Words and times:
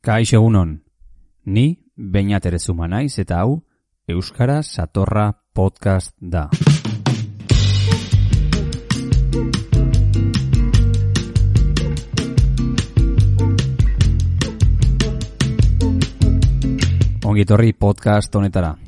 Kaixo 0.00 0.38
egunon, 0.38 0.70
ni 1.44 1.84
Beñat 1.94 2.46
Erezuma 2.48 2.86
naiz 2.88 3.18
eta 3.20 3.42
hau 3.42 3.58
Euskara 4.08 4.62
Satorra 4.64 5.26
Podcast 5.52 6.14
da. 6.16 6.46
Ongitorri 17.28 17.74
podcast 17.74 18.34
honetara. 18.34 18.78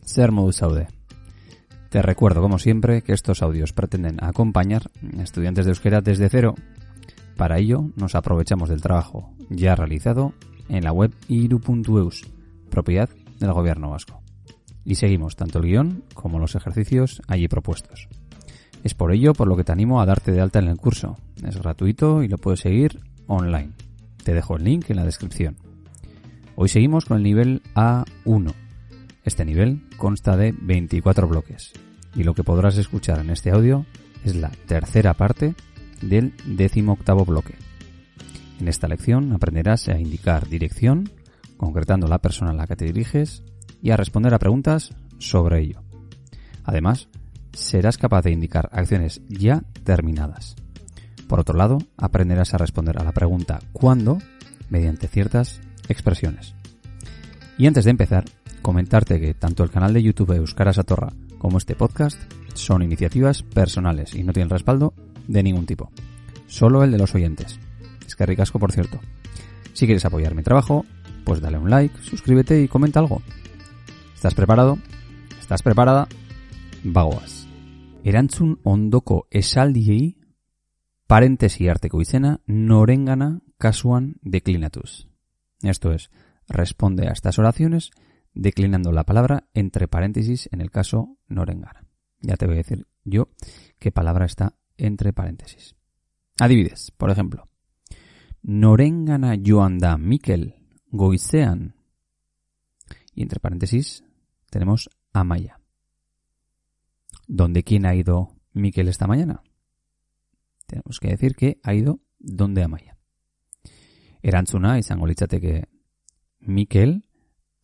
Zer 0.00 0.32
modu? 0.32 0.86
Te 1.90 2.00
recuerdo, 2.00 2.40
como 2.40 2.58
siempre, 2.58 3.02
que 3.02 3.12
estos 3.12 3.42
audios 3.42 3.74
pretenden 3.74 4.16
acompañar 4.24 4.90
estudiantes 5.20 5.66
de 5.66 5.72
euskera 5.72 6.00
desde 6.00 6.30
cero. 6.30 6.54
Para 7.36 7.58
ello, 7.58 7.90
nos 7.96 8.14
aprovechamos 8.14 8.70
del 8.70 8.80
trabajo 8.80 9.34
ya 9.50 9.76
realizado 9.76 10.32
en 10.68 10.84
la 10.84 10.92
web 10.92 11.12
iru.eus, 11.28 12.24
propiedad 12.70 13.08
del 13.38 13.52
gobierno 13.52 13.90
vasco. 13.90 14.22
Y 14.84 14.96
seguimos 14.96 15.36
tanto 15.36 15.58
el 15.58 15.66
guion 15.66 16.04
como 16.14 16.38
los 16.38 16.54
ejercicios 16.54 17.22
allí 17.26 17.48
propuestos. 17.48 18.08
Es 18.82 18.94
por 18.94 19.12
ello 19.12 19.32
por 19.32 19.48
lo 19.48 19.56
que 19.56 19.64
te 19.64 19.72
animo 19.72 20.00
a 20.00 20.06
darte 20.06 20.30
de 20.32 20.40
alta 20.40 20.58
en 20.58 20.68
el 20.68 20.76
curso. 20.76 21.16
Es 21.42 21.56
gratuito 21.56 22.22
y 22.22 22.28
lo 22.28 22.36
puedes 22.36 22.60
seguir 22.60 23.00
online. 23.26 23.72
Te 24.22 24.34
dejo 24.34 24.56
el 24.56 24.64
link 24.64 24.90
en 24.90 24.96
la 24.96 25.04
descripción. 25.04 25.56
Hoy 26.56 26.68
seguimos 26.68 27.06
con 27.06 27.16
el 27.16 27.22
nivel 27.22 27.62
A1. 27.74 28.52
Este 29.24 29.44
nivel 29.44 29.82
consta 29.96 30.36
de 30.36 30.52
24 30.52 31.26
bloques 31.26 31.72
y 32.14 32.24
lo 32.24 32.34
que 32.34 32.44
podrás 32.44 32.76
escuchar 32.76 33.20
en 33.20 33.30
este 33.30 33.50
audio 33.50 33.86
es 34.24 34.36
la 34.36 34.50
tercera 34.66 35.14
parte 35.14 35.54
del 36.02 36.34
décimo 36.44 36.92
octavo 36.92 37.24
bloque. 37.24 37.54
En 38.60 38.68
esta 38.68 38.88
lección 38.88 39.32
aprenderás 39.32 39.88
a 39.88 39.98
indicar 39.98 40.48
dirección, 40.48 41.10
concretando 41.56 42.06
la 42.08 42.18
persona 42.18 42.52
a 42.52 42.54
la 42.54 42.66
que 42.66 42.76
te 42.76 42.84
diriges, 42.84 43.42
y 43.82 43.90
a 43.90 43.96
responder 43.96 44.32
a 44.32 44.38
preguntas 44.38 44.94
sobre 45.18 45.60
ello. 45.60 45.82
Además, 46.64 47.08
serás 47.52 47.98
capaz 47.98 48.22
de 48.22 48.32
indicar 48.32 48.68
acciones 48.72 49.20
ya 49.28 49.62
terminadas. 49.84 50.56
Por 51.28 51.40
otro 51.40 51.56
lado, 51.56 51.78
aprenderás 51.96 52.54
a 52.54 52.58
responder 52.58 52.98
a 52.98 53.04
la 53.04 53.12
pregunta 53.12 53.60
¿cuándo? 53.72 54.18
mediante 54.70 55.08
ciertas 55.08 55.60
expresiones. 55.88 56.54
Y 57.58 57.66
antes 57.66 57.84
de 57.84 57.90
empezar, 57.90 58.24
comentarte 58.62 59.20
que 59.20 59.34
tanto 59.34 59.62
el 59.62 59.70
canal 59.70 59.92
de 59.92 60.02
YouTube 60.02 60.32
Euskara 60.32 60.72
Satorra 60.72 61.12
como 61.38 61.58
este 61.58 61.74
podcast 61.74 62.18
son 62.54 62.82
iniciativas 62.82 63.42
personales 63.42 64.14
y 64.14 64.22
no 64.22 64.32
tienen 64.32 64.50
respaldo 64.50 64.94
de 65.28 65.42
ningún 65.42 65.66
tipo. 65.66 65.90
Solo 66.46 66.82
el 66.84 66.90
de 66.90 66.98
los 66.98 67.14
oyentes. 67.14 67.58
Es 68.06 68.16
que 68.16 68.26
ricasco, 68.26 68.58
por 68.58 68.72
cierto. 68.72 69.00
Si 69.72 69.86
quieres 69.86 70.04
apoyar 70.04 70.34
mi 70.34 70.42
trabajo, 70.42 70.84
pues 71.24 71.40
dale 71.40 71.58
un 71.58 71.70
like, 71.70 71.96
suscríbete 72.02 72.62
y 72.62 72.68
comenta 72.68 73.00
algo. 73.00 73.22
¿Estás 74.14 74.34
preparado? 74.34 74.78
¿Estás 75.40 75.62
preparada? 75.62 76.08
Bagoaz. 76.84 77.46
Erantzun 78.04 78.60
ondoko 78.62 79.26
esaldiei 79.30 80.18
parentesi 81.06 81.68
arteko 81.68 82.00
izena 82.00 82.40
norengana 82.46 83.40
kasuan 83.58 84.16
declinatus. 84.22 85.08
Esto 85.62 85.92
es, 85.92 86.10
responde 86.48 87.08
a 87.08 87.12
estas 87.12 87.38
oraciones 87.38 87.90
declinando 88.34 88.92
la 88.92 89.04
palabra 89.04 89.48
entre 89.54 89.88
paréntesis 89.88 90.48
en 90.52 90.60
el 90.60 90.70
caso 90.70 91.16
norengana. 91.28 91.86
Ya 92.20 92.36
te 92.36 92.46
voy 92.46 92.56
a 92.56 92.58
decir 92.58 92.86
yo 93.04 93.28
qué 93.78 93.90
palabra 93.92 94.26
está 94.26 94.56
entre 94.76 95.12
paréntesis. 95.12 95.76
Adivides, 96.38 96.90
por 96.96 97.10
ejemplo. 97.10 97.48
Norengana 98.46 99.36
joan 99.42 99.78
da 99.78 99.96
Mikel 99.96 100.54
goizean. 100.90 101.74
Y 103.14 103.22
entre 103.22 103.40
paréntesis 103.40 104.04
tenemos 104.50 104.90
Amaya. 105.14 105.60
¿Dónde 107.26 107.62
quién 107.62 107.86
ha 107.86 107.94
ido 107.94 108.36
Mikel 108.52 108.88
esta 108.88 109.06
mañana? 109.06 109.42
Tenemos 110.66 111.00
que 111.00 111.08
decir 111.08 111.34
que 111.36 111.58
ha 111.62 111.72
ido 111.72 112.00
donde 112.18 112.62
Amaya. 112.62 112.98
Erantzuna 114.22 114.78
izango 114.78 115.06
litzateke 115.06 115.68
Mikel 116.40 117.04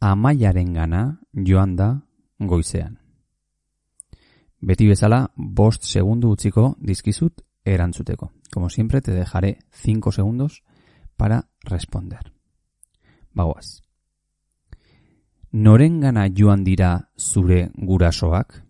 Amaiarengana 0.00 1.20
joan 1.34 1.76
da 1.76 2.06
goizean. 2.38 3.00
Beti 4.60 4.86
bezala, 4.86 5.30
bost 5.36 5.84
segundu 5.84 6.30
utziko 6.30 6.76
dizkizut 6.80 7.42
erantzuteko. 7.64 8.32
Como 8.50 8.70
siempre, 8.70 9.02
te 9.02 9.12
dejaré 9.12 9.58
5 9.72 10.12
segundos 10.12 10.62
para 11.20 11.50
responder. 11.60 12.32
Bagoaz. 13.34 13.84
Norengana 15.52 16.30
joan 16.34 16.64
dira 16.64 17.10
zure 17.18 17.70
gurasoak? 17.74 18.64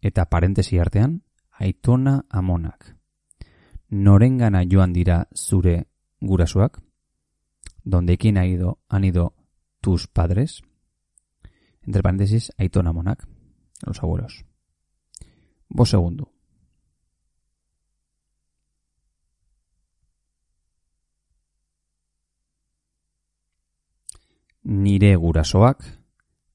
Eta 0.00 0.26
parentesi 0.30 0.78
artean, 0.78 1.24
aitona 1.50 2.26
amonak. 2.30 2.94
Norengana 3.90 4.62
joan 4.70 4.92
dira 4.92 5.26
zure 5.34 5.88
gurasoak? 6.20 6.78
Donde 7.82 8.18
quién 8.18 8.38
ha 8.38 8.46
ido, 8.46 8.78
han 8.88 9.02
ido 9.02 9.34
tus 9.80 10.06
padres? 10.06 10.62
Entre 11.82 12.02
paréntesis, 12.02 12.52
aitona 12.56 12.90
amonak, 12.90 13.26
los 13.84 14.00
abuelos. 14.00 14.44
Vos 15.68 15.90
segundo. 15.90 16.33
Nire 24.64 25.14
gurasoak, 25.16 25.84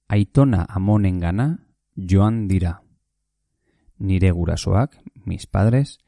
aitona 0.08 0.66
amonengana 0.68 1.60
joan 1.96 2.48
dira. 2.48 2.82
Nire 4.00 4.32
gurasoak, 4.32 4.98
mis 5.26 5.46
padres, 5.46 6.00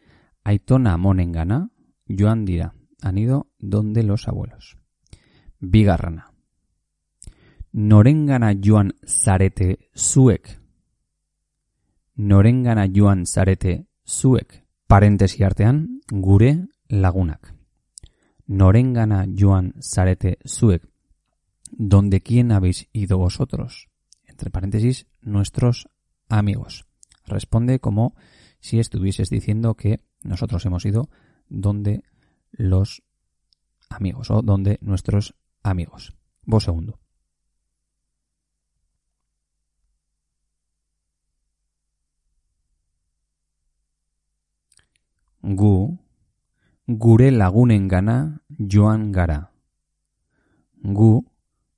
aitona 0.43 0.93
amonengana 0.93 1.69
joan 2.07 2.45
dira. 2.45 2.73
Han 3.03 3.17
ido 3.17 3.51
donde 3.59 4.01
los 4.01 4.27
abuelos. 4.27 4.77
Bigarrana. 5.59 6.33
Norengana 7.71 8.53
joan 8.59 8.93
zarete 9.05 9.89
zuek. 9.95 10.59
Norengana 12.15 12.87
joan 12.91 13.25
zarete 13.27 13.87
zuek. 14.05 14.65
Parentesi 14.87 15.43
artean, 15.43 16.01
gure 16.09 16.67
lagunak. 16.89 17.53
Norengana 18.47 19.25
joan 19.27 19.73
zarete 19.79 20.39
zuek. 20.45 20.90
¿Donde 21.71 22.21
quién 22.21 22.51
habéis 22.51 22.87
ido 22.91 23.17
vosotros? 23.17 23.89
Entre 24.25 24.49
paréntesis, 24.49 25.07
nuestros 25.21 25.89
amigos. 26.29 26.85
Responde 27.25 27.79
como 27.79 28.15
si 28.59 28.79
estuvieses 28.79 29.29
diciendo 29.29 29.75
que 29.75 30.01
nosotros 30.21 30.65
hemos 30.65 30.85
ido 30.85 31.09
donde 31.49 32.03
los 32.51 33.03
amigos 33.89 34.29
o 34.31 34.41
donde 34.41 34.77
nuestros 34.81 35.35
amigos. 35.63 36.13
Vos 36.43 36.63
segundo. 36.63 36.99
Gu, 45.43 45.97
gure 46.85 47.31
lagunengana 47.31 48.43
joan 48.57 49.11
gara. 49.11 49.51
Gu, 50.83 51.30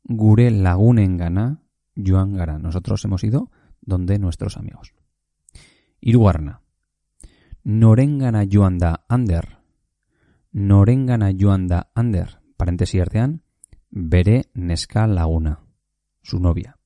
gure 0.03 0.52
lagunengana 0.52 1.62
joan 1.96 2.34
gara. 2.34 2.59
Nosotros 2.59 3.03
hemos 3.06 3.24
ido 3.24 3.50
donde 3.81 4.19
nuestros 4.19 4.58
amigos. 4.58 4.94
Irugarna. 6.02 6.62
Norengana 7.64 8.46
joan 8.50 8.78
da 8.78 9.06
Ander. 9.08 9.59
Norengana 10.52 11.31
joan 11.38 11.68
da 11.68 11.91
Ander. 11.96 12.41
Paréntesis 12.58 13.02
artean, 13.02 13.44
bere 13.90 14.46
neska 14.53 15.08
laguna. 15.08 15.59
Su 16.22 16.40
novia. 16.40 16.78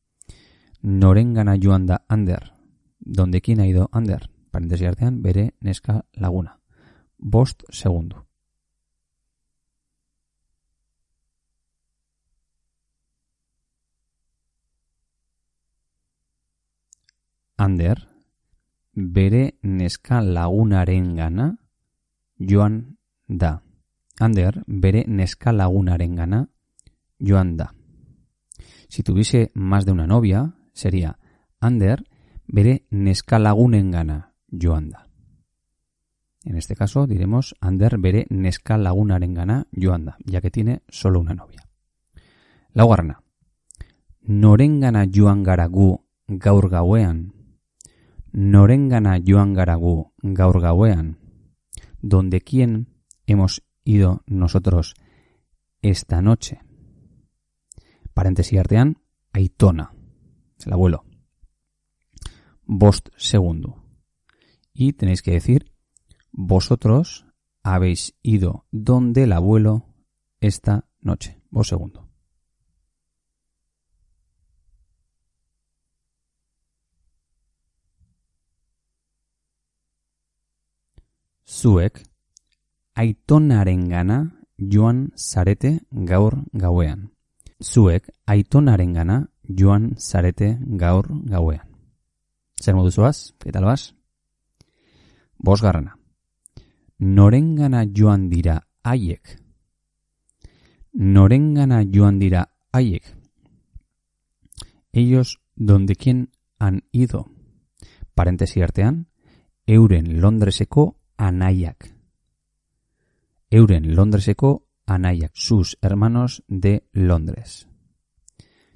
Norengana 0.82 1.58
joan 1.62 1.86
da 1.86 2.06
Ander. 2.08 2.54
Donde 3.00 3.42
quién 3.42 3.60
ha 3.60 3.68
ido 3.68 3.90
Ander? 3.92 4.30
Paréntesis 4.52 4.88
artean, 4.88 5.22
bere 5.22 5.56
neska 5.60 6.06
laguna. 6.14 6.60
Bost 7.18 7.64
segundo. 7.70 8.27
Ander, 17.58 18.08
bere 18.94 19.58
neska 19.64 20.22
lagunaren 20.22 21.16
gana 21.16 21.58
joan 22.38 22.98
da. 23.28 23.64
Ander, 24.20 24.64
bere 24.68 25.04
neska 25.08 25.52
lagunaren 25.52 26.16
gana 26.16 26.50
joan 27.20 27.58
da. 27.58 27.74
Si 28.90 29.02
tuviese 29.02 29.50
más 29.56 29.86
de 29.86 29.92
una 29.92 30.06
novia, 30.06 30.54
sería 30.74 31.18
Ander, 31.60 32.04
bere 32.46 32.86
neska 32.92 33.40
lagunen 33.40 33.90
gana 33.90 34.36
joan 34.52 34.92
da. 34.92 35.08
En 36.46 36.58
este 36.58 36.76
caso 36.76 37.08
diremos 37.08 37.56
Ander 37.60 37.98
bere 37.98 38.28
neska 38.30 38.78
lagunaren 38.78 39.34
gana 39.34 39.66
joan 39.72 40.06
da, 40.06 40.18
ya 40.24 40.42
que 40.42 40.52
tiene 40.52 40.84
solo 40.90 41.20
una 41.20 41.34
novia. 41.34 41.68
Laugarna. 42.74 43.24
Norengana 44.22 45.08
joan 45.12 45.42
gara 45.42 45.66
gu. 45.66 46.04
Norengana 48.32 49.20
joan 49.26 49.54
gara 49.54 49.76
gu 49.76 50.14
gaur. 50.22 50.62
Donde 52.02 52.42
quién 52.42 52.88
hemos 53.26 53.64
ido 53.84 54.24
nosotros 54.28 54.96
esta 55.82 56.22
noche. 56.22 56.60
Paréntesis 58.14 58.60
artean, 58.60 59.02
Aitona, 59.34 59.94
el 60.66 60.74
abuelo. 60.74 61.06
Bost 62.66 63.10
segundo. 63.18 63.84
Y 64.74 64.94
tenéis 64.94 65.22
que 65.22 65.32
decir, 65.32 65.72
vosotros 66.32 67.26
habéis 67.64 68.16
ido 68.22 68.66
donde 68.72 69.24
el 69.24 69.34
abuelo 69.34 69.86
esta 70.40 70.88
noche. 71.00 71.42
Vos 71.50 71.68
segundo. 71.68 72.07
Zuek, 81.58 82.04
aitonarengana 82.94 84.18
joan 84.58 84.98
zarete 85.18 85.80
gaur 85.90 86.36
gauean. 86.54 87.08
Zuek, 87.64 88.12
aitonarengana 88.28 89.32
joan 89.42 89.96
zarete 89.98 90.60
gaur 90.62 91.08
gauean. 91.26 91.66
Zer 92.62 92.76
modu 92.78 92.92
zoaz? 92.92 93.34
Eta 93.46 93.58
albaz? 93.58 93.96
Bos 95.40 95.64
garrana. 95.66 95.98
Norengana 97.00 97.86
joan 97.90 98.30
dira 98.30 98.60
haiek. 98.84 99.34
Norengana 100.94 101.82
joan 101.90 102.20
dira 102.20 102.46
haiek. 102.72 103.04
Ellos 104.94 105.40
donde 105.56 105.96
quien 105.96 106.30
han 106.60 106.84
ido. 106.92 107.26
Parentesi 108.14 108.62
artean, 108.62 109.08
euren 109.66 110.22
Londreseko 110.22 110.97
anaiak. 111.18 111.94
Euren 113.50 113.96
Londreseko 113.96 114.68
anaiak, 114.86 115.32
sus 115.34 115.78
hermanos 115.82 116.44
de 116.48 116.88
Londres. 116.92 117.68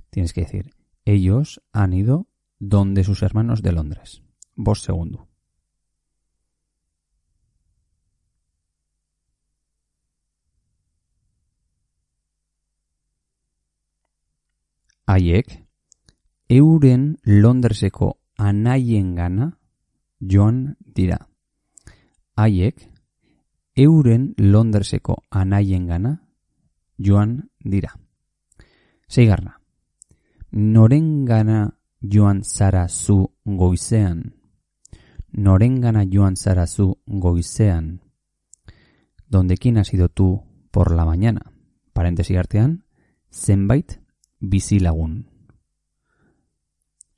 Tienes 0.10 0.34
que 0.34 0.42
decir, 0.42 0.74
ellos 1.06 1.62
han 1.72 1.94
ido 1.94 2.28
donde 2.60 3.04
sus 3.04 3.24
hermanos 3.24 3.62
de 3.62 3.72
Londres. 3.72 4.22
Vos 4.56 4.82
segundo. 4.82 5.28
Haiek, 15.06 15.68
euren 16.48 17.18
Londreseko 17.24 18.20
anaien 18.38 19.16
gana 19.16 19.58
joan 20.20 20.78
dira. 20.80 21.31
Haiek, 22.36 22.90
euren 23.76 24.34
Londreseko 24.38 25.24
anaien 25.30 25.88
gana 25.88 26.24
joan 26.98 27.50
dira. 27.60 27.96
Seigarna, 29.08 29.60
noren 30.52 31.26
gana 31.26 31.78
joan 32.02 32.44
zara 32.44 32.88
zu 32.88 33.34
goizean. 33.44 34.36
Noren 35.32 35.82
gana 35.82 36.04
joan 36.06 36.36
zara 36.36 36.68
zu 36.68 37.00
goizean. 37.06 38.02
Donde 39.28 39.58
quién 39.58 39.78
has 39.78 39.94
ido 39.94 40.10
tú 40.10 40.44
por 40.72 40.92
la 40.92 41.06
mañana. 41.06 41.52
Paréntesis 41.94 42.38
artean, 42.38 42.86
zenbait 43.32 44.02
bizilagun. 44.40 45.28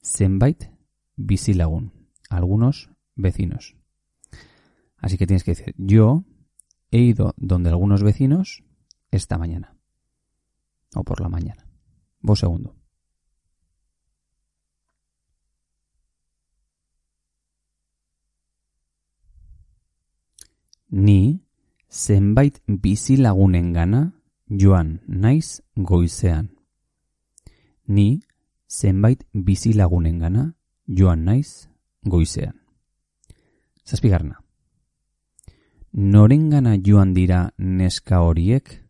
Zenbait 0.01 0.69
bizilagun. 1.15 1.91
Algunos 2.29 2.89
vecinos. 3.15 3.75
Así 5.03 5.17
que 5.17 5.27
tienes 5.27 5.43
que 5.43 5.51
decir, 5.51 5.75
yo 5.77 6.23
he 6.89 6.99
ido 6.99 7.33
donde 7.35 7.69
algunos 7.69 8.03
vecinos 8.03 8.63
esta 9.11 9.37
mañana. 9.37 9.75
O 10.95 11.03
por 11.03 11.19
la 11.19 11.27
mañana. 11.27 11.67
Vos 12.21 12.39
segundo. 12.39 12.73
Ni 20.87 21.43
zenbait 21.89 22.59
bizilagunen 22.65 23.73
gana 23.73 24.13
joan 24.47 25.01
naiz 25.07 25.63
goizean. 25.75 26.55
Ni 27.87 28.21
zenbait 28.69 29.27
bizilagunen 29.33 30.19
gana 30.19 30.55
joan 30.87 31.25
naiz 31.25 31.69
goizean. 32.03 32.61
Zazpigarna. 33.83 34.42
Norengana 35.93 36.75
joan 36.83 37.13
dira 37.13 37.53
neska 37.57 38.23
horiek? 38.25 38.81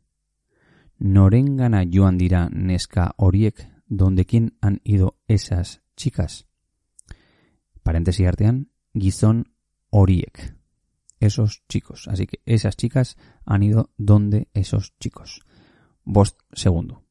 Norengana 0.99 1.83
joan 1.83 2.17
dira 2.17 2.47
neska 2.49 3.11
horiek? 3.17 3.67
Donde 3.89 4.25
quién 4.25 4.57
han 4.61 4.79
ido 4.85 5.17
esas 5.27 5.81
chicas? 5.97 6.47
Paréntesis 7.83 8.25
artean, 8.25 8.69
gizon 8.93 9.43
horiek. 9.89 10.55
Esos 11.19 11.63
chicos. 11.67 12.07
Así 12.07 12.25
que 12.25 12.41
esas 12.45 12.77
chicas 12.77 13.17
han 13.45 13.63
ido 13.63 13.91
donde 13.97 14.47
esos 14.53 14.93
chicos. 14.97 15.41
Vos 16.05 16.37
segundo. 16.53 17.02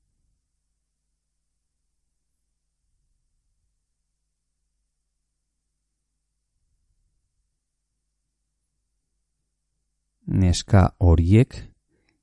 Neska 10.52 10.96
horiek 10.98 11.54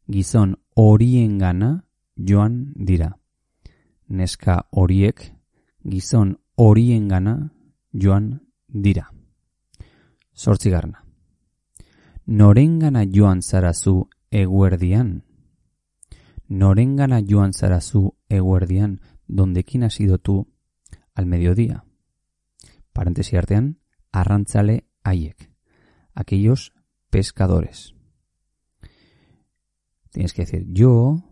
gizon 0.08 0.52
horiengana 0.76 1.70
joan 2.16 2.74
dira. 2.76 3.18
Neska 4.08 4.68
horiek 4.72 5.34
gizon 5.84 6.38
horiengana 6.56 7.34
joan 7.92 8.28
dira. 8.68 9.10
Zortzigarna. 10.36 11.04
Norengana 12.28 13.04
joan 13.18 13.42
zarazu 13.42 14.10
eguerdian. 14.30 15.24
Norengana 16.48 17.22
joan 17.26 17.54
zarazu 17.54 18.14
eguerdian, 18.30 19.02
donde 19.28 19.64
quién 19.64 19.84
has 19.84 20.00
ido 20.00 20.20
tú 20.20 20.48
al 21.16 21.26
mediodía. 21.26 21.84
Paréntesis 22.94 23.34
artean, 23.40 23.80
arrantzale 24.12 24.86
haiek. 25.04 25.50
Aquellos 26.14 26.74
pescadores. 27.10 27.99
Tienes 30.12 30.34
que 30.34 30.42
decir, 30.42 30.66
yo 30.68 31.24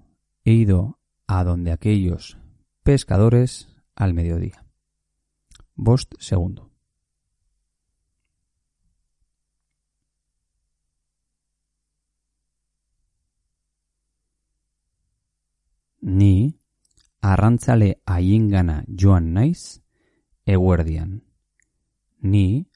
he 0.43 0.51
ido 0.51 0.99
a 1.25 1.43
donde 1.43 1.71
aquellos 1.71 2.37
pescadores 2.83 3.67
al 3.95 4.13
mediodía. 4.13 4.65
Bost 5.75 6.13
segundo. 6.19 6.71
Ni 15.99 16.59
arrantzale 17.19 18.01
haiengana 18.05 18.85
joan 18.87 19.33
naiz 19.33 19.81
eguerdian. 20.45 21.23
Ni 22.19 22.69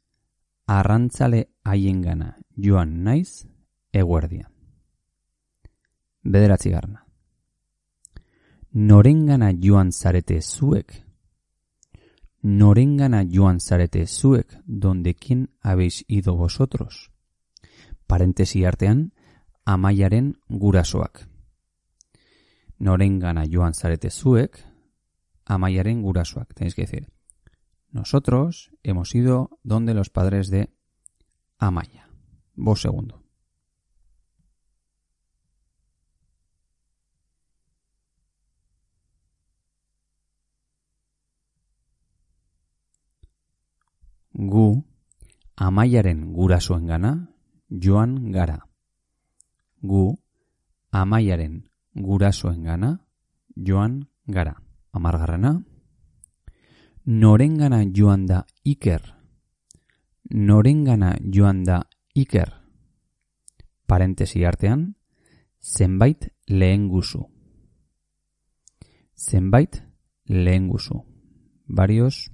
arrantzale 0.68 1.54
haiengana 1.64 2.40
joan 2.58 3.04
naiz 3.04 3.48
eguerdian. 3.94 4.61
Bederatzi 6.24 6.70
garna. 6.70 7.06
Norengana 8.72 9.52
joan 9.54 9.92
zarete 9.92 10.42
zuek. 10.42 11.04
Norengana 12.42 13.24
joan 13.24 13.60
zarete 13.60 14.06
zuek, 14.08 14.58
donde 14.66 15.16
quién 15.16 15.50
habéis 15.62 16.06
ido 16.08 16.36
vosotros. 16.36 17.12
Parentesi 18.08 18.66
artean, 18.66 19.14
amaiaren 19.66 20.38
gurasoak. 20.50 21.28
Norengana 22.80 23.46
joan 23.46 23.74
zarete 23.74 24.10
zuek, 24.10 24.64
amaiaren 25.46 26.02
gurasoak. 26.02 26.54
Tenéis 26.54 26.76
que 26.76 26.84
decir, 26.84 27.08
nosotros 27.92 28.72
hemos 28.84 29.14
ido 29.16 29.60
donde 29.64 29.94
los 29.94 30.10
padres 30.10 30.50
de 30.50 30.70
Amaya. 31.58 32.10
Vos 32.56 32.82
segundo. 32.82 33.21
Gu 44.42 44.82
amaiaren 45.56 46.34
gurasoengana 46.34 47.30
joan 47.70 48.32
gara. 48.34 48.58
Gu 49.82 50.18
amaiaren 50.92 51.70
gurasoengana 51.94 52.98
joan 53.56 54.08
gara. 54.28 54.56
Amargarrena, 54.94 55.64
norengana 57.06 57.86
joan 57.94 58.26
da 58.26 58.46
Iker. 58.64 59.02
Norengana 60.32 61.16
joan 61.22 61.64
da 61.64 61.88
Iker. 62.14 62.52
Parentesi 63.88 64.44
artean, 64.46 64.96
zenbait 65.62 66.28
lehen 66.48 66.90
guzu. 66.90 67.24
Zenbait 69.16 69.84
lehen 70.26 70.68
guzu. 70.68 71.06
Varios 71.68 72.32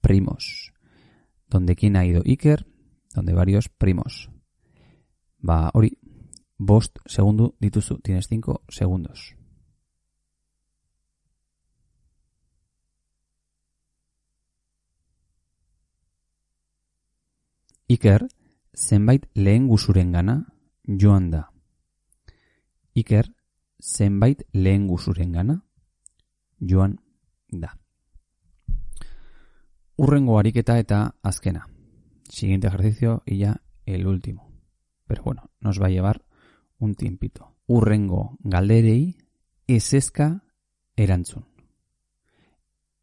primos. 0.00 0.72
Donde 1.48 1.76
quién 1.76 1.96
ha 1.96 2.06
ido 2.06 2.22
Iker, 2.24 2.66
donde 3.14 3.32
varios 3.32 3.68
primos. 3.68 4.30
Va, 5.46 5.70
hori, 5.74 5.98
bost 6.58 6.98
segundo 7.06 7.56
dituzu. 7.58 7.98
Tienes 7.98 8.28
cinco 8.28 8.62
segundos. 8.68 9.34
Iker, 17.90 18.28
zenbait 18.72 19.26
lehen 19.34 19.66
guzuren 19.66 20.12
gana, 20.12 20.46
joan 20.86 21.30
da. 21.32 21.50
Iker, 22.94 23.34
zenbait 23.82 24.44
lehen 24.52 24.86
guzuren 24.86 25.32
gana, 25.32 25.64
joan 26.60 27.00
da. 27.50 27.79
Urrengo 30.02 30.38
ariketa 30.38 30.78
eta 30.78 31.14
azkena. 31.22 31.68
Siguiente 32.26 32.68
ejercicio 32.68 33.22
y 33.26 33.36
ya 33.36 33.60
el 33.84 34.06
último. 34.06 34.50
Pero 35.06 35.22
bueno, 35.22 35.50
nos 35.60 35.78
va 35.78 35.88
a 35.88 35.90
llevar 35.90 36.24
un 36.78 36.94
tiempito. 36.94 37.54
Urrengo 37.66 38.38
galderei 38.40 39.18
eseska 39.66 40.42
erantzun. 40.96 41.44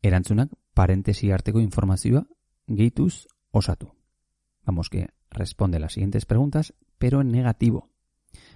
Erantzunak 0.02 0.50
parentesi 0.74 1.30
arteko 1.30 1.60
informazioa 1.60 2.26
gehituz 2.68 3.28
osatu. 3.52 3.94
Vamos 4.66 4.90
que 4.90 5.10
responde 5.30 5.80
las 5.80 5.94
siguientes 5.94 6.26
preguntas, 6.26 6.74
pero 6.98 7.22
en 7.22 7.30
negativo. 7.30 7.92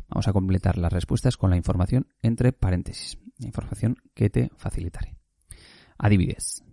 Vamos 0.10 0.28
a 0.28 0.34
completar 0.34 0.80
las 0.80 0.92
respuestas 0.92 1.38
con 1.38 1.52
la 1.52 1.58
información 1.58 2.08
entre 2.24 2.54
paréntesis. 2.54 3.20
Información 3.38 3.98
que 4.16 4.32
te 4.32 4.50
facilitaré. 4.58 5.16
Adibidez. 6.00 6.64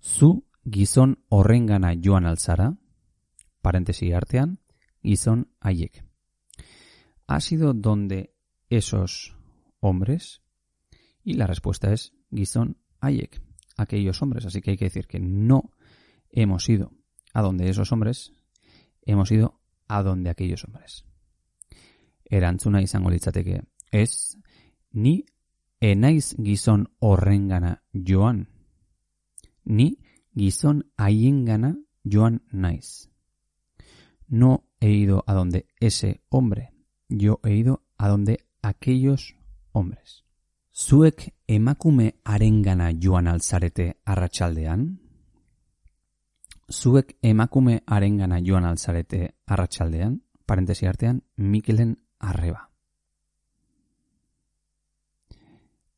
Zu 0.00 0.44
gizon 0.70 1.24
horrengana 1.28 1.94
joan 2.00 2.26
alzara, 2.26 2.74
paréntesis 3.62 4.14
artean, 4.14 4.58
gizon 5.02 5.48
haiek. 5.60 6.04
Ha 7.26 7.40
sido 7.40 7.72
donde 7.74 8.34
esos 8.70 9.36
hombres 9.80 10.42
y 11.22 11.34
la 11.34 11.46
respuesta 11.46 11.92
es 11.92 12.12
gizon 12.30 12.76
haiek, 13.00 13.40
aquellos 13.76 14.22
hombres. 14.22 14.46
Así 14.46 14.60
que 14.60 14.72
hay 14.72 14.76
que 14.76 14.86
decir 14.86 15.06
que 15.06 15.20
no 15.20 15.70
hemos 16.30 16.68
ido 16.68 16.92
a 17.32 17.42
donde 17.42 17.68
esos 17.68 17.92
hombres, 17.92 18.32
hemos 19.02 19.30
ido 19.30 19.60
a 19.88 20.02
donde 20.02 20.30
aquellos 20.30 20.64
hombres. 20.64 21.04
Erantzuna 22.24 22.82
izango 22.82 23.10
litzateke, 23.10 23.62
ez, 23.90 24.38
ni 24.92 25.24
enaiz 25.80 26.34
gizon 26.42 26.88
horrengana 26.98 27.82
joan. 27.92 28.48
Ni 29.64 29.98
gizon 30.34 30.84
haiengana 30.96 31.76
joan 32.04 32.42
naiz. 32.52 33.10
No 34.28 34.64
he 34.80 34.90
ido 34.90 35.24
a 35.26 35.34
donde 35.34 35.66
ese 35.80 36.20
hombre, 36.28 36.72
yo 37.08 37.40
he 37.44 37.54
ido 37.54 37.82
a 37.98 38.08
donde 38.08 38.44
aquellos 38.62 39.36
hombres. 39.72 40.24
Zuek 40.72 41.34
emakume 41.46 42.16
arengana 42.24 42.90
joan 42.92 43.28
alzarete 43.28 43.96
arratsaldean? 44.04 45.04
zuek 46.68 47.16
emakume 47.22 47.82
arengana 47.86 48.40
joan 48.40 48.64
alzarete 48.64 49.34
arratsaldean, 49.46 50.22
parentesi 50.46 50.86
artean, 50.86 51.22
Mikelen 51.36 51.96
arreba. 52.18 52.70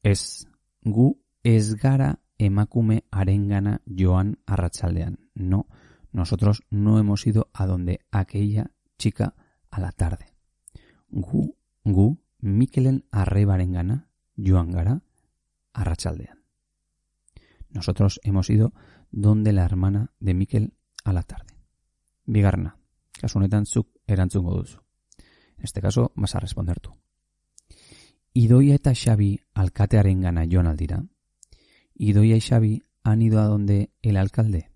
Ez, 0.02 0.47
gu 0.83 1.16
ez 1.43 1.75
gara 1.75 2.14
emakume 2.38 3.05
arengana 3.11 3.81
joan 3.87 4.38
arratsaldean. 4.47 5.19
No, 5.35 5.66
nosotros 6.12 6.62
no 6.71 6.99
hemos 6.99 7.26
ido 7.26 7.49
a 7.52 7.66
donde 7.66 8.00
aquella 8.11 8.71
chica 8.99 9.35
a 9.71 9.81
la 9.81 9.93
tarde. 9.93 10.26
Gu, 11.09 11.57
gu, 11.85 12.19
Mikelen 12.40 13.05
arrebarengana 13.11 14.09
joan 14.37 14.71
gara 14.71 15.02
arratsaldean. 15.73 16.45
Nosotros 17.71 18.21
hemos 18.23 18.50
ido 18.50 18.73
donde 19.11 19.52
la 19.52 19.64
hermana 19.64 20.12
de 20.21 20.35
Miquel 20.35 20.75
a 21.05 21.12
la 21.12 21.23
tarde. 21.23 21.55
Bigarna, 22.25 22.78
kasu 23.21 23.38
honetan 23.38 23.66
zuk 23.66 23.88
erantzungo 24.07 24.57
duzu. 24.57 24.81
En 25.59 25.64
este 25.64 25.81
caso, 25.81 26.12
vas 26.16 26.35
a 26.35 26.40
responder 26.40 26.81
tú. 26.81 26.93
Idoia 28.33 28.75
eta 28.75 28.93
Xabi 28.95 29.40
alkatearen 29.55 30.21
gana 30.21 30.45
joan 30.45 30.66
aldira. 30.66 31.02
Idoia 31.99 32.37
y 32.37 32.41
Xabi 32.41 32.83
han 33.03 33.23
ido 33.23 33.41
a 33.41 33.47
donde 33.47 33.91
el 34.03 34.17
alcalde. 34.17 34.71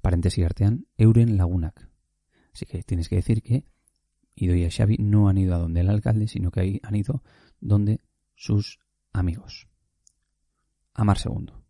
Paréntesis 0.00 0.44
artean, 0.44 0.86
euren 0.96 1.36
lagunak. 1.36 1.88
Así 2.52 2.66
que 2.66 2.82
tienes 2.82 3.08
que 3.08 3.16
decir 3.16 3.42
que 3.42 3.64
Idoia 4.34 4.66
y 4.66 4.70
Xabi 4.70 4.96
no 4.98 5.28
han 5.28 5.38
ido 5.38 5.54
a 5.54 5.58
donde 5.58 5.80
el 5.80 5.90
alcalde, 5.90 6.28
sino 6.28 6.50
que 6.50 6.80
han 6.82 6.94
ido 6.94 7.22
donde 7.60 8.00
sus 8.34 8.78
amigos. 9.12 9.68
Amar 10.94 11.18
segundo. 11.18 11.64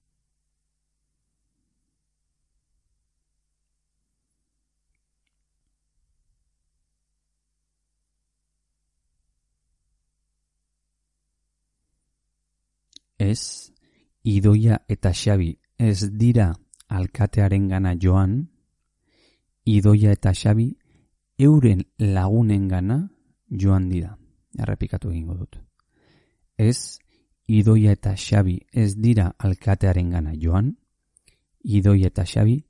ez, 13.18 13.73
idoia 14.24 14.80
eta 14.88 15.12
xabi 15.12 15.58
ez 15.78 16.10
dira 16.18 16.54
alkatearen 16.88 17.68
gana 17.68 17.94
joan, 18.00 18.48
idoia 19.64 20.12
eta 20.12 20.32
xabi 20.32 20.76
euren 21.38 21.84
lagunen 21.98 22.68
gana 22.68 22.98
joan 23.50 23.88
dira. 23.88 24.16
Errepikatu 24.58 25.10
egingo 25.10 25.34
dut. 25.34 25.58
Ez, 26.56 26.98
idoia 27.46 27.92
eta 27.92 28.14
xabi 28.16 28.60
ez 28.72 28.94
dira 28.96 29.32
alkatearen 29.38 30.10
gana 30.10 30.32
joan, 30.40 30.76
idoia 31.64 32.06
eta 32.06 32.24
xabi 32.24 32.64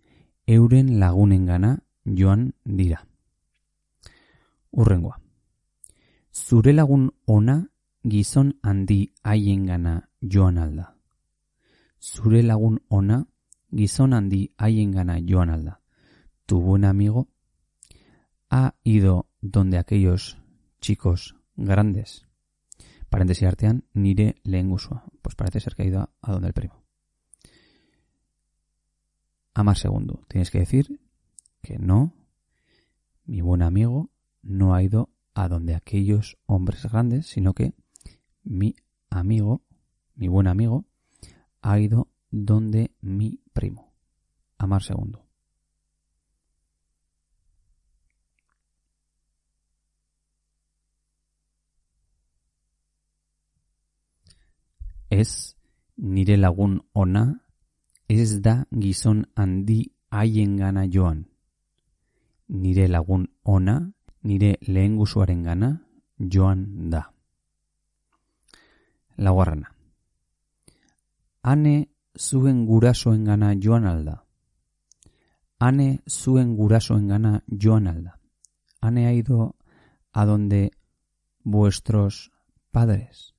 euren 0.47 0.99
lagunen 0.99 1.47
gana 1.47 1.77
joan 2.05 2.53
dira. 2.65 3.05
Urrengoa. 4.73 5.21
Zure 6.33 6.73
lagun 6.73 7.11
ona 7.27 7.61
gizon 8.03 8.53
handi 8.63 9.13
haiengana 9.23 10.01
joan 10.21 10.59
alda. 10.59 10.94
Zure 12.05 12.43
lagun 12.43 12.81
ona 12.89 13.25
gizon 13.73 14.13
handi 14.13 14.53
haiengana 14.59 15.17
joan 15.27 15.51
alda. 15.51 15.81
Tu 16.47 16.61
buen 16.61 16.85
amigo 16.85 17.29
ha 18.51 18.75
ido 18.85 19.31
donde 19.41 19.79
aquellos 19.79 20.37
chicos 20.81 21.35
grandes. 21.57 22.27
Paréntesis 23.09 23.49
artean, 23.49 23.85
nire 23.95 24.37
lehen. 24.45 24.69
Pues 25.23 25.35
parece 25.35 25.61
ser 25.61 25.75
que 25.75 25.83
ha 25.83 25.87
ido 25.87 26.11
a 26.21 26.33
donde 26.33 26.49
el 26.49 26.55
primo. 26.55 26.85
Amar 29.55 29.79
segundo. 29.79 30.21
Tienes 30.29 30.51
que 30.51 30.59
decir 30.59 31.01
que 31.63 31.79
no, 31.79 32.13
mi 33.25 33.41
buen 33.41 33.63
amigo 33.63 34.11
no 34.43 34.75
ha 34.75 34.83
ido 34.83 35.11
a 35.33 35.49
donde 35.49 35.75
aquellos 35.75 36.37
hombres 36.45 36.85
grandes, 36.85 37.29
sino 37.29 37.55
que 37.55 37.73
mi 38.43 38.75
amigo, 39.09 39.63
mi 40.17 40.29
buen 40.29 40.49
amigo, 40.49 40.85
ha 41.65 41.81
ido 41.81 42.09
donde 42.31 42.91
mi 43.01 43.41
primo. 43.53 43.93
Amar 44.59 44.83
segundo. 44.83 45.25
Ez 55.09 55.57
nire 55.97 56.37
lagun 56.37 56.83
ona 56.93 57.41
ez 58.09 58.41
da 58.43 58.67
gizon 58.71 59.27
handi 59.35 59.93
haiengana 60.11 60.85
joan. 60.91 61.25
Nire 62.49 62.89
lagun 62.89 63.29
ona, 63.43 63.93
nire 64.23 64.59
lehen 64.61 64.99
gana 65.45 65.81
joan 66.19 66.91
da 66.91 67.11
laugarrena. 69.17 69.74
Ane 71.45 71.91
zuen 72.19 72.65
gurasoen 72.67 73.25
gana 73.25 73.53
joan 73.61 73.85
alda. 73.87 74.25
Ane 75.61 76.01
zuen 76.09 76.57
gurasoen 76.57 77.09
gana 77.09 77.43
joan 77.65 77.87
alda. 77.87 78.19
Ane 78.81 79.07
ha 79.07 79.13
ido 79.13 79.57
a 80.13 80.25
donde 80.25 80.71
vuestros 81.45 82.33
padres. 82.71 83.35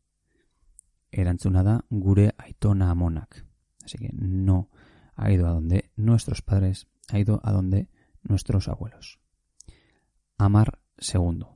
erantzuna 1.11 1.63
da 1.63 1.79
gure 1.89 2.33
aitona 2.37 2.91
amonak. 2.91 3.45
Así 3.83 3.97
que 3.97 4.09
no 4.13 4.69
ha 5.15 5.31
ido 5.31 5.47
a 5.47 5.51
donde 5.51 5.91
nuestros 5.95 6.41
padres, 6.41 6.87
ha 7.09 7.19
ido 7.19 7.39
a 7.43 7.51
donde 7.51 7.89
nuestros 8.21 8.67
abuelos. 8.67 9.19
Amar 10.37 10.79
segundo. 10.97 11.54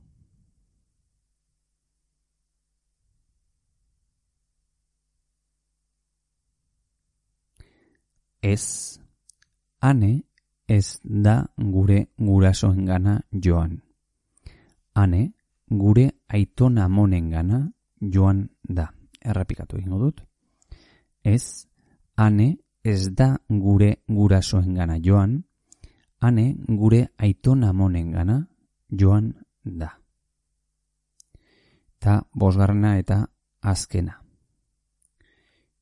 Ez, 8.42 8.98
ane 9.80 10.22
ez 10.66 11.00
da 11.02 11.46
gure 11.56 12.06
gurasoengana 12.16 13.20
joan. 13.32 13.82
Ane, 14.94 15.32
gure 15.68 16.10
aitona 16.28 16.88
monengana 16.88 17.60
joan 18.00 18.48
da. 18.62 18.90
Errepikatu 19.20 19.76
egingo 19.76 19.98
dut. 19.98 20.22
Ez, 21.24 21.66
ane 22.16 22.56
ez 22.84 23.10
da 23.14 23.36
gure 23.48 23.90
gurasoengana 24.08 24.98
joan. 25.04 25.42
Ane, 26.20 26.54
gure 26.68 27.08
aitona 27.18 27.72
monengana 27.72 28.38
joan 28.88 29.34
da. 29.64 29.90
Ta 31.98 32.22
bosgarrena 32.32 32.96
eta 32.98 33.26
azkena. 33.60 34.22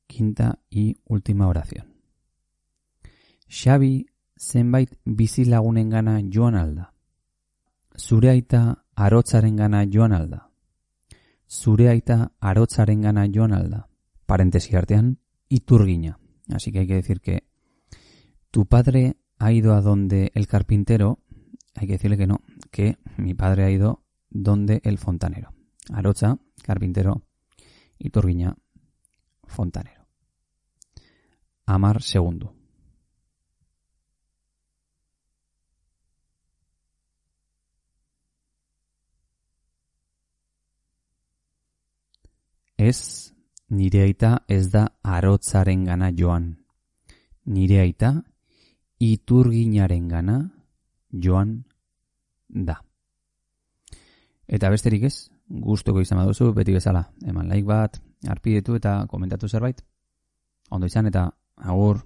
Quinta 0.07 0.59
y 0.69 0.97
última 1.05 1.47
oración. 1.47 1.98
Xabi 3.49 4.05
zenbait 4.37 4.93
bizilagunengana 5.05 6.21
joan 6.31 6.55
alda. 6.55 6.93
Zure 7.97 8.29
aita 8.29 8.85
arotzarengana 8.95 9.85
joan 9.91 10.13
alda. 10.13 10.51
Zure 11.49 11.89
aita 11.89 12.31
arotzarengana 12.39 13.25
joan 13.33 13.53
alda. 13.53 13.87
Parentesi 14.25 14.75
artean, 14.75 15.17
iturgina. 15.49 16.19
Así 16.53 16.71
que 16.71 16.79
hay 16.79 16.87
que 16.87 16.95
decir 16.95 17.21
que 17.21 17.43
tu 18.51 18.67
padre 18.67 19.17
ha 19.39 19.51
ido 19.51 19.73
a 19.73 19.81
donde 19.81 20.31
el 20.35 20.47
carpintero, 20.47 21.19
hay 21.75 21.87
que 21.87 21.93
decirle 21.93 22.17
que 22.17 22.27
no, 22.27 22.41
que 22.71 22.97
mi 23.17 23.33
padre 23.33 23.65
ha 23.65 23.71
ido 23.71 24.03
donde 24.29 24.81
el 24.83 24.99
fontanero. 24.99 25.53
Arocha, 25.91 26.37
carpintero, 26.63 27.23
iturguiña, 27.97 28.55
fontanero. 29.45 30.05
Amar 31.65 32.01
segundo. 32.03 32.58
Ez, 42.89 43.33
nire 43.69 44.01
aita 44.07 44.31
ez 44.47 44.69
da 44.73 44.87
arotzaren 45.03 45.85
gana 45.85 46.09
joan. 46.15 46.51
Nire 47.45 47.81
aita 47.83 48.13
iturginaren 48.99 50.07
gana 50.09 50.37
joan 51.25 51.51
da. 52.49 52.79
Eta 54.47 54.71
besterik 54.73 55.05
ez, 55.05 55.29
gustoko 55.49 56.01
izan 56.01 56.21
baduzu, 56.23 56.49
beti 56.57 56.73
bezala, 56.73 57.03
eman 57.25 57.49
like 57.51 57.67
bat, 57.67 57.99
arpidetu 58.27 58.77
eta 58.79 59.05
komentatu 59.11 59.47
zerbait. 59.47 59.83
Ondo 60.69 60.89
izan 60.89 61.09
eta 61.09 61.27
agur. 61.57 62.01